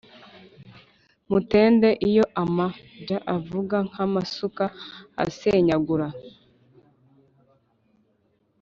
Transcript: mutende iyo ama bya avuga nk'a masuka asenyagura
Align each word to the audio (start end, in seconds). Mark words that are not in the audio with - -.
mutende 1.29 1.89
iyo 2.09 2.25
ama 2.43 2.67
bya 3.01 3.19
avuga 3.35 3.75
nk'a 3.87 4.05
masuka 4.13 4.65
asenyagura 5.23 6.07